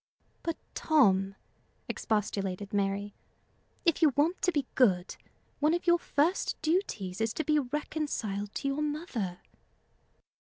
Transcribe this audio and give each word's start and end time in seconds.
"But, 0.41 0.57
Tom," 0.73 1.35
expostulated 1.87 2.73
Mary, 2.73 3.13
"if 3.85 4.01
you 4.01 4.09
want 4.15 4.41
to 4.41 4.51
be 4.51 4.65
good, 4.73 5.15
one 5.59 5.75
of 5.75 5.85
your 5.85 5.99
first 5.99 6.59
duties 6.63 7.21
is 7.21 7.35
to 7.35 7.43
be 7.43 7.59
reconciled 7.59 8.55
to 8.55 8.67
your 8.67 8.81
mother." 8.81 9.41